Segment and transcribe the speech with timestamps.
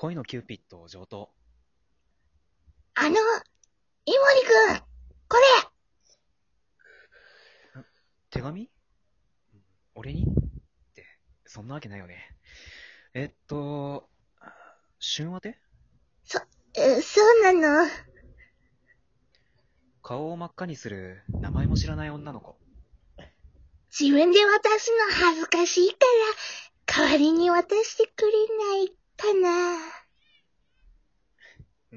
[0.00, 1.28] 恋のキューピッド上等。
[2.94, 3.26] あの、イモリ
[4.46, 4.82] くん、
[5.28, 5.36] こ
[7.74, 7.82] れ
[8.30, 8.70] 手紙？
[9.96, 10.22] 俺に？
[10.22, 10.24] っ
[10.94, 11.04] て、
[11.46, 12.32] そんなわけないよね。
[13.12, 14.08] えっと、
[15.00, 15.58] 春和宛て？
[16.76, 17.90] え、そうなの？
[20.00, 22.56] 顔を真っ赤にする名前も知らない女の子。
[23.90, 25.96] 自分で渡すの恥ずかしいか
[26.86, 28.32] ら、代わりに渡してくれ
[28.78, 29.78] ないかな。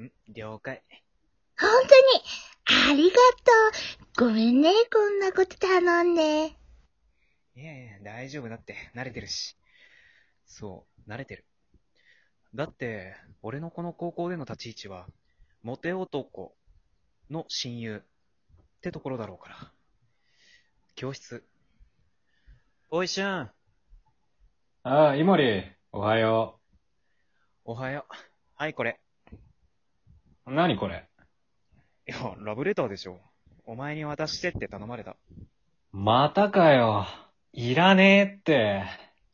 [0.00, 0.82] ん了解。
[1.58, 4.26] 本当に、ありがとう。
[4.26, 6.46] ごめんね、こんなこと頼んで。
[7.54, 9.56] いやいや、大丈夫だって、慣れてるし。
[10.46, 11.44] そう、慣れてる。
[12.54, 15.06] だって、俺のこの高校での立ち位置は、
[15.62, 16.56] モテ男
[17.30, 18.00] の親友っ
[18.80, 19.72] てところだろうから。
[20.96, 21.44] 教室。
[22.90, 23.52] おいしゅん、あ
[24.82, 26.61] あ、イモリ、おはよ
[27.64, 28.14] おはよう。
[28.56, 28.98] はい、これ。
[30.46, 30.52] う。
[30.52, 31.06] 何これ？
[32.08, 33.20] いや、ラブレターでしょ。
[33.64, 35.14] お前に渡してって頼まれた。
[35.92, 37.06] またかよ。
[37.52, 38.82] いらねえって。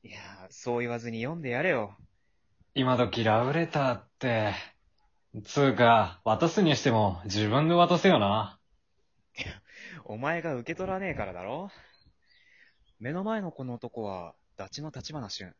[0.02, 0.18] いや、
[0.50, 1.96] そう言わずに読んでやれよ。
[2.74, 4.52] 今時ラブレターって。
[5.44, 8.58] つうか、渡すにしても自分で渡せよな。
[10.04, 11.70] お前が受け取らねえからだろ
[13.00, 15.54] 目の前のこの男は、ダチの立花俊。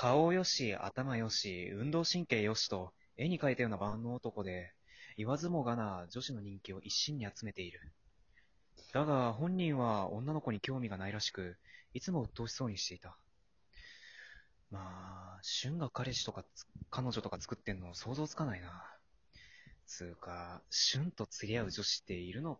[0.00, 4.72] 顔よし、頭よし、運動神経よしと、絵に描いたような万能男で、
[5.18, 7.82] 言わずもがな女子の人気を一身に集めている。
[8.94, 11.58] だが、本人は女の子に興味がないらしく、
[11.92, 13.18] いつも鬱陶しそうにしていた。
[14.70, 16.46] まあ、俊が彼氏とか、
[16.88, 18.82] 彼女とか作ってんの想像つかないな。
[19.84, 22.58] つうか、俊と釣り合う女子っているの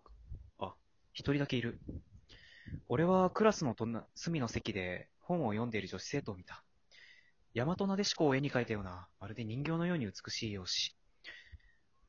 [0.58, 0.74] あ、
[1.14, 1.80] 一人だけいる。
[2.90, 6.62] 俺はクラスのと隅の席で本を読んでいる女子生徒を見た。
[7.54, 10.94] 大和なでしこを絵に描いたような、まるで人形のように美しい容姿。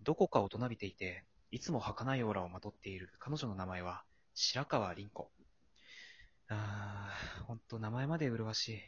[0.03, 4.03] どこか大人びていて、いつも儚いオーラをまとっている彼女の名前は、
[4.35, 5.31] 白川凛子。
[6.49, 8.81] あー、ほんと名前まで麗しい。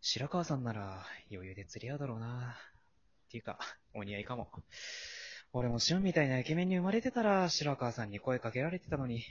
[0.00, 2.56] 白川さんなら余裕で釣り合うだろうな。
[3.28, 3.58] っていうか、
[3.94, 4.50] お似合いかも。
[5.52, 9.22] 俺も俊みたいなイケメンに生まれてたら、白川さんに声かけられてたのに。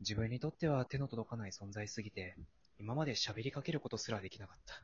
[0.00, 2.36] 自分にとっては手の届かない存在すぎて、
[2.78, 4.74] 今まで喋りかけることすらできなかった。
[4.74, 4.78] っ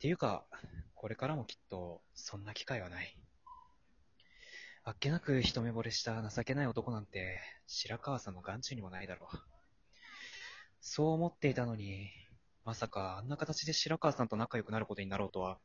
[0.00, 0.46] ていうか、
[0.94, 3.16] これからもきっと、そんな機会はない。
[4.82, 9.38] あっけなく一目惚れした情けない男なんて、白川さんの眼中にもないだろう。
[10.80, 12.08] そう思っていたのに、
[12.64, 15.58] まさかあんな形で白川さんと仲良くなることになろうとは、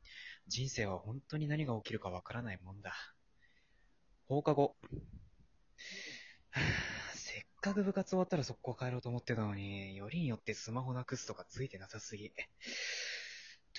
[0.47, 2.93] 人生は本当に何が起きるかわからないもんだ。
[4.27, 4.75] 放課後。
[7.65, 12.29] かく部活終わったら速攻帰ろうと思ってたのに、よりによってスマホなくすとかついてなさすぎ。
[12.29, 12.43] とり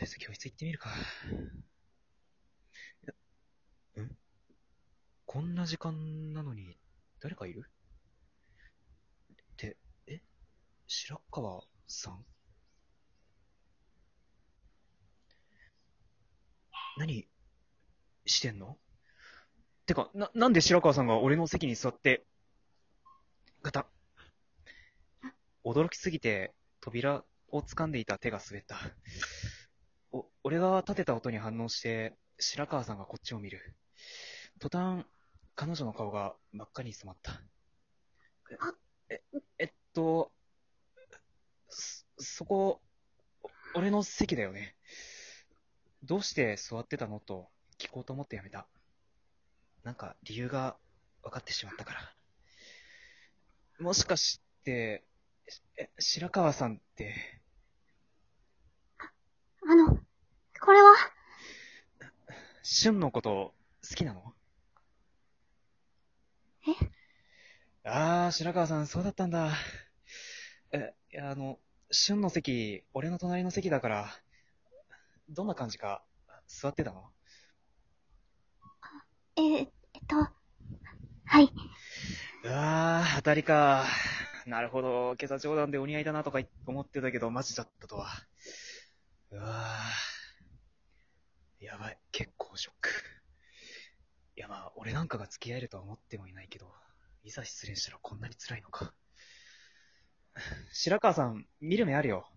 [0.00, 0.90] あえず教室行ってみるか。
[4.00, 4.10] ん？
[5.24, 6.76] こんな時間なのに、
[7.20, 7.70] 誰かいる？
[9.32, 9.76] って、
[10.08, 10.20] え？
[10.88, 12.24] 白川さん？
[16.98, 17.28] 何
[18.24, 18.78] してんの？
[19.86, 22.24] てか、な、なんで白川さんが俺の席に座って、
[25.64, 28.76] 驚きすぎて、扉を掴んでいた手が滑った。
[30.12, 33.76] お、俺が立てた音に反応して、白川さんがこっちを見る。
[34.60, 35.04] 途端、
[35.56, 37.42] 彼女の顔が真っ赤に染まった。
[39.10, 40.30] え、え、えっと、
[41.68, 42.80] そ、そこ、
[43.42, 44.76] お俺の席だよね。
[46.04, 48.68] どうして座ってたのと聞こうと思ってやめた。
[49.82, 50.76] なんか理由が
[51.22, 52.15] 分かってしまったから。
[53.78, 55.04] もしかして、
[55.76, 57.14] え、白川さんって、
[59.68, 59.98] あの、
[60.60, 60.94] これは、
[62.62, 63.54] 俊のこと
[63.88, 64.34] 好きなの？
[66.66, 66.72] え？
[67.84, 69.52] あー、白川さん、そうだったんだ。
[70.72, 71.58] え、いや、あの、
[71.90, 74.08] 俊の席、俺の隣の席だから、
[75.28, 76.02] どんな感じか、
[76.46, 77.10] 座ってたの？
[79.36, 79.68] え、えっ
[80.08, 81.52] と、はい。
[82.46, 83.84] うわー、当たりか。
[84.46, 85.16] なるほど。
[85.20, 88.06] 今朝冗談でお似合いだなとか思ってたけど、マジだったとは。
[89.32, 91.64] うわー。
[91.64, 91.98] やばい。
[92.12, 92.90] 結構ショック。
[94.36, 96.72] いやまあ、俺なんかが付き合えるとは思ってもいないけど、
[97.24, 98.94] いざ失恋したらこんなに辛いのか。
[100.72, 102.30] 白川さん、見る目あるよ。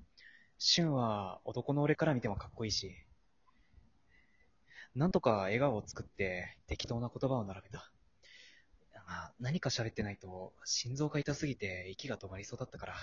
[0.57, 2.95] 俊は男の俺から見てもかっこいいし。
[4.95, 7.91] なんとか笑顔を作って適当な言葉を並べた。
[9.39, 12.95] まあ、何か喋ってないと、心臓が痛すぎて息が止まりそうだったから。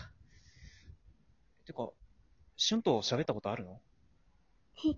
[1.65, 1.91] てか、
[2.57, 3.81] シュンと喋ったことあるの？
[4.83, 4.97] い、い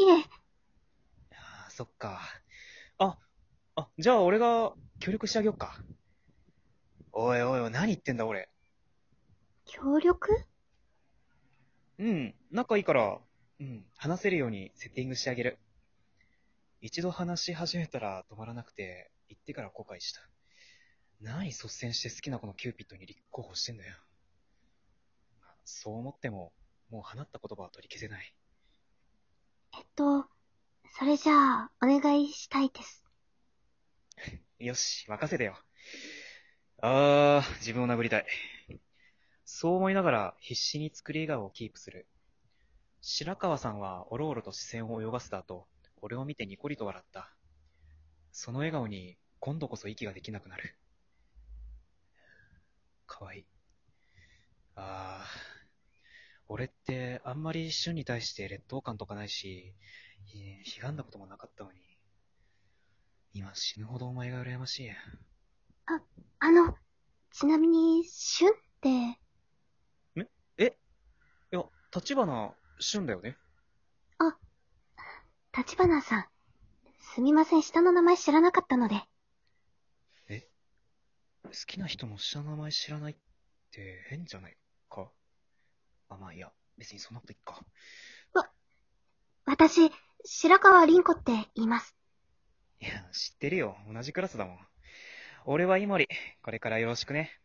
[0.00, 0.24] え、
[1.32, 2.20] あーそっか。
[2.98, 3.18] あ、
[3.76, 5.82] あ、じゃあ俺が協力してあげよっか。
[7.12, 8.48] おいおいおい、何言ってんだ俺。
[9.66, 10.44] 協力？
[11.98, 13.18] うん、仲いいから、
[13.60, 15.58] うん、話せるようにセッティングしてあげる。
[16.80, 20.20] 一度話し始めたら止まらなくて、言ってから後悔した。
[21.20, 23.94] 何率先して好きな子のキューピッドに立候補してんだよ。
[25.64, 26.52] そう思っても、
[26.90, 28.34] もう放った言葉は取り消せない。
[29.78, 30.26] えっと、
[30.98, 33.04] それじゃあ、お願いしたいです。
[34.58, 35.56] よし、任せてよ。
[36.82, 38.26] あー、自分を殴りたい。
[39.44, 42.06] そう思いながら必死に作り笑顔をキープする。
[43.02, 45.68] 白川さんはおろおろと視線を泳がせた後、
[46.02, 47.30] 俺を見てニコリと笑った。
[48.32, 50.74] その笑顔に今度こそ息ができなくなる。
[53.06, 53.46] かわいい。
[54.76, 55.72] あー、
[56.48, 59.74] 俺ってあんまり旬に対して劣等感とかないし、
[60.32, 61.80] いひがんだこともなかったのに。
[63.32, 64.90] 今死ぬほどお前が羨ましい。
[66.38, 66.76] あの、
[67.32, 69.20] ちなみに、シュンって、
[70.58, 70.76] え
[71.52, 71.64] いや、
[71.94, 73.36] 立花俊だよね
[75.56, 76.26] 立花さん。
[77.14, 79.02] すみません、下の名前知らなかったので。
[81.50, 83.16] 好きな人の下の名前知らないっ
[83.72, 84.56] て変じゃない
[84.88, 85.10] か
[86.08, 87.64] あ、まあいいや、別にそんなこといっか。
[89.46, 89.90] 私、
[90.24, 91.96] 白川凛子って言います。
[92.78, 93.76] いや、知ってるよ。
[93.92, 94.58] 同じクラスだもん。
[95.44, 96.06] 俺はイモリ。
[96.42, 97.40] これからよろしくね。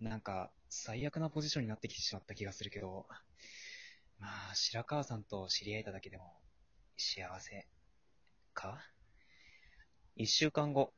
[0.00, 3.06] なんか、最悪なポジションになってきてしまった気がするけど、
[4.18, 6.36] まあ、白川さんと知り合えただけでも、
[6.96, 7.68] 幸せ、
[8.54, 8.82] か？
[10.16, 10.92] 一週間後。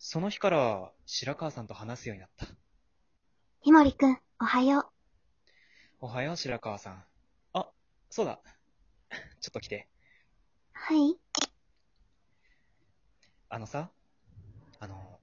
[0.00, 2.46] その日から、白川さんと話すようになった。
[3.62, 4.86] ひもりくん、おはよう。
[6.00, 7.04] おはよう、白川さん。
[7.52, 7.68] あ、
[8.08, 8.40] そうだ。
[9.40, 9.88] ちょっと来て。
[10.72, 11.16] はい。
[13.48, 13.90] あのさ、
[14.78, 15.20] あの、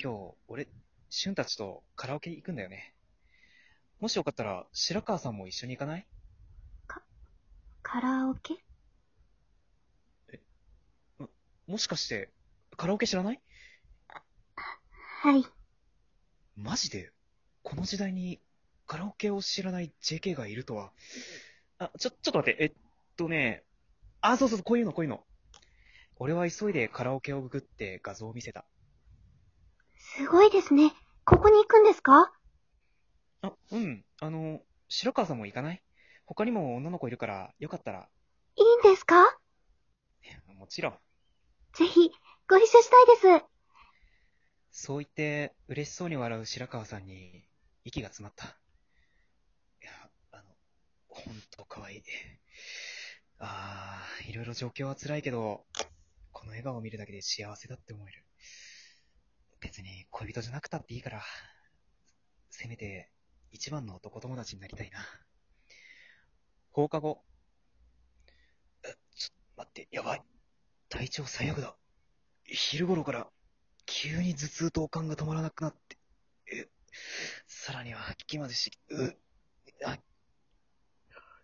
[0.00, 0.68] 今日、俺、
[1.10, 2.94] しゅんたちとカラオケ行くんだよね。
[3.98, 6.06] もしよかったら、白川さんも一緒に行かない？
[7.82, 8.54] カラオケ？
[11.66, 12.30] もしかして、
[12.76, 13.42] カラオケ知らない？
[15.22, 15.44] はい。
[16.56, 17.12] マジで、
[17.62, 18.40] この時代に、
[18.88, 20.90] カラオケを知らない JK がいるとは。
[21.78, 22.72] あ、ちょ、ちょっと待って、えっ
[23.16, 23.62] とね、
[24.20, 25.24] あ、そうそうそう、こういうの、こういうの。
[26.16, 28.64] 俺は急いでカラオケをググって画像を見せた。
[30.16, 30.92] すごいですね。
[31.24, 32.32] ここに行くんですか？
[33.42, 35.80] あ、うん、あの、白川さんも行かない？
[36.26, 38.08] 他にも女の子いるから、よかったら、
[38.56, 39.38] いいんですか？
[40.58, 40.98] もちろん。
[41.74, 42.10] ぜひ、
[42.48, 43.51] ご一緒したいです。
[44.84, 47.44] そう言って、嬉しそうに笑う白川さんに、
[47.84, 48.46] 息が詰まった。
[48.46, 48.48] い
[49.84, 49.92] や、
[50.32, 50.42] あの、
[51.06, 52.02] ほんと可愛い。
[53.38, 55.64] ああ、いろいろ状況は辛いけど、
[56.32, 58.24] この笑顔を見るだけで幸せだって思える。
[59.60, 61.22] 別に恋人じゃなくたっていいから、
[62.50, 63.12] せめて、
[63.52, 64.98] 一番の男友達になりたいな。
[66.72, 67.22] 放課後。
[68.82, 70.22] え、ちょ待って、やばい。
[70.88, 71.76] 体調最悪だ。
[72.46, 73.30] 昼頃から
[73.94, 75.98] 急に頭痛と悪感が止まらなくなって、
[76.50, 76.66] え、
[77.46, 79.16] さらには吐き気までし、う、
[79.84, 79.98] あ、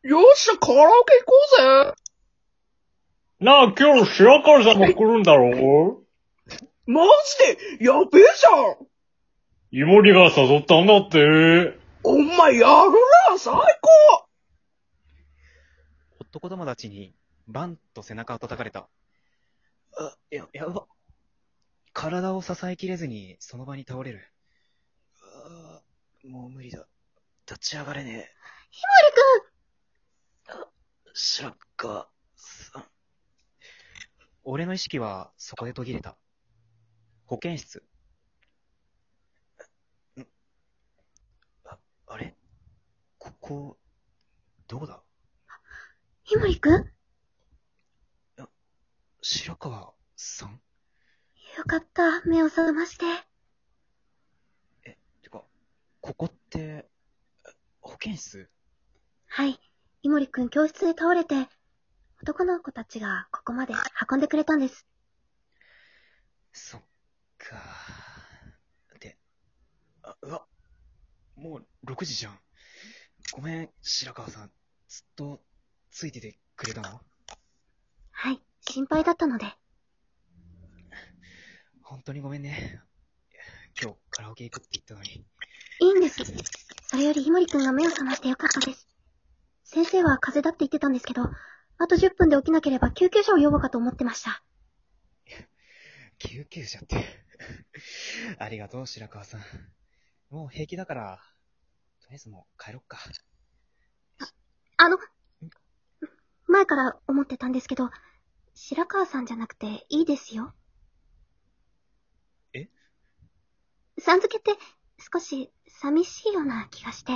[0.02, 6.00] よっしゃ、カラオケ行こうぜなあ、今日白川さんも来るんだろ
[6.86, 7.02] マ
[7.48, 8.86] ジでやべえじゃん
[9.70, 11.78] イモリが誘ったんだって。
[12.02, 12.92] お前やる
[13.30, 14.26] な最高
[16.20, 17.14] 男友達に
[17.46, 18.88] バンと背中を叩かれた。
[19.98, 20.86] あ、や、やば。
[22.00, 24.20] 体を支えきれずにその場に倒れる。
[25.20, 26.86] あーもう無理だ。
[27.44, 28.30] 立ち上がれねえ。
[28.70, 28.82] ひ
[30.52, 30.64] もりくん
[31.12, 32.84] 白川さん。
[34.44, 36.16] 俺の意識はそこで途切れた。
[37.26, 37.82] 保健室。
[40.16, 40.22] ん？
[41.64, 42.36] あ、あれ？
[43.18, 43.76] ここ、
[44.68, 45.02] どこだ？
[46.22, 46.92] ひもりくん？
[49.20, 50.60] 白川さん？
[51.58, 53.04] よかった、目を覚まして。
[55.20, 55.42] てか、
[56.00, 56.88] ここって、え
[57.80, 58.48] 保健室？
[59.26, 59.58] はい。
[60.04, 61.48] イモリくん教室で倒れて、
[62.22, 63.74] 男の子たちがここまで
[64.08, 64.86] 運んでくれたんです。
[66.52, 66.80] そっ
[67.38, 67.56] か。
[69.00, 69.18] で、
[70.04, 70.46] あ、うわ、
[71.34, 72.38] もう6時じゃん。
[73.32, 74.52] ごめん、白川さん。
[74.86, 75.42] ずっと
[75.90, 77.00] ついててくれたの？
[78.12, 78.40] はい。
[78.60, 79.56] 心配だったので。
[81.88, 82.82] 本当にごめんね。
[83.80, 85.24] 今日カラオケ行くって言ったのに。
[85.80, 86.22] いいんです。
[86.86, 88.86] それよりひもりくんが目を覚ましてよかったです。
[89.64, 94.42] 先生は風邪だって言ってたんですけど、あと10分で起きなければ救急車を呼ぼうかと思ってました。
[96.18, 97.02] 救急車って。
[98.38, 99.40] ありがとう、白川さん。
[100.28, 101.22] もう平気だから、
[102.02, 102.98] とりあえずもう帰ろっか。
[104.76, 104.98] あの、
[106.48, 107.88] 前から思ってたんですけど、
[108.52, 110.52] 白川さんじゃなくていいですよ。
[112.54, 112.68] え
[114.00, 114.60] さん付けって
[115.12, 117.12] 少し寂しいような気がして。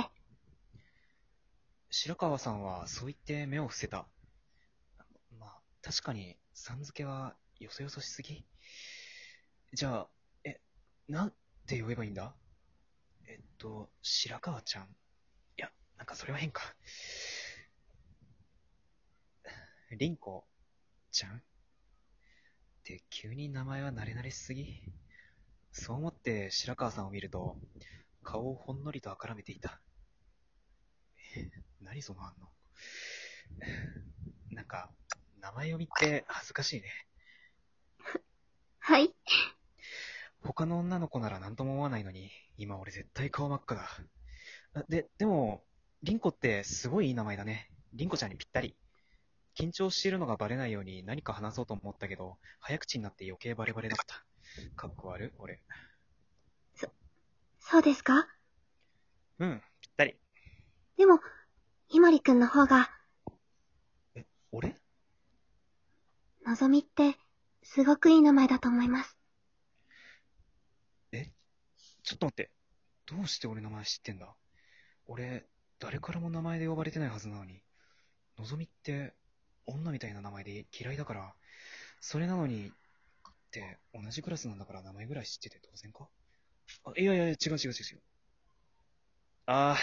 [1.89, 4.07] 白川さんはそう言って目を伏せた。
[5.39, 8.45] まあ、確かに、さん付けはよそよそしすぎ。
[9.73, 10.09] じゃあ、
[10.43, 10.59] え、
[11.07, 11.33] なん
[11.67, 12.35] て呼べばいいんだ？
[13.27, 14.83] えっと、白川ちゃん。
[14.83, 14.87] い
[15.57, 16.61] や、なんかそれは変か。
[19.91, 20.45] 凛子
[21.11, 21.37] ちゃん？
[21.37, 21.41] っ
[22.83, 24.81] て急に名前は慣れ慣れしすぎ。
[25.73, 27.57] そう思って白川さんを見ると、
[28.23, 29.81] 顔をほんのりとあからめていた。
[31.35, 31.49] え
[31.81, 32.47] 何その反応？
[34.53, 34.91] なんか、
[35.41, 36.89] 名前読みって恥ずかしいね。
[38.79, 39.13] はい。
[40.41, 43.89] 他の女の子なら何とも思わないのに、今俺絶対顔真っ赤だ。
[44.75, 45.63] あで、でも、
[46.03, 47.71] リンコってすごいいい名前だね。
[47.93, 48.75] リンコちゃんにぴったり。
[49.55, 54.23] 緊張しているのがバレないように何か話そうと思ったけど、早口になって余計バレバレだった。
[54.75, 55.31] かっこ悪い？
[55.39, 55.61] 俺。
[57.59, 58.27] そうですか？
[59.39, 60.15] うん、ぴったり。
[60.97, 61.19] でも、
[61.87, 62.91] ひまりくんの方が、
[64.51, 64.75] 俺？
[66.45, 67.17] のぞみって、
[67.63, 69.17] すごくいい名前だと思います。
[72.03, 72.51] ちょっと待って。
[73.05, 74.35] どうして俺の名前知ってんだ？
[75.05, 75.45] 俺、
[75.79, 77.61] 誰からも名前で呼ばれてないはずなのに。
[78.37, 79.13] のぞみって、
[79.65, 81.33] 女みたいな名前で嫌いだから、
[82.01, 82.73] それなのに、
[83.59, 86.09] って、同じクラスなんだから名前ぐらい知ってて当然か？
[86.85, 88.01] あ、いやいやいや、違う違う違う違う。
[89.45, 89.77] ああ、